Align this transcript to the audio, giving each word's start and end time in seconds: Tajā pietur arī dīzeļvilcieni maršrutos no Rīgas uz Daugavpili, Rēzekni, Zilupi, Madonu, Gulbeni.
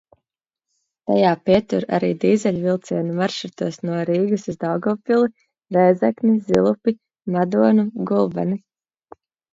Tajā 1.09 1.33
pietur 1.49 1.83
arī 1.97 2.09
dīzeļvilcieni 2.23 3.13
maršrutos 3.19 3.77
no 3.89 3.99
Rīgas 4.11 4.47
uz 4.53 4.57
Daugavpili, 4.65 5.31
Rēzekni, 5.79 6.33
Zilupi, 6.49 6.95
Madonu, 7.37 7.85
Gulbeni. 8.13 8.59